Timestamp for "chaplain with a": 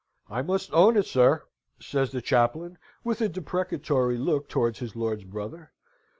2.23-3.29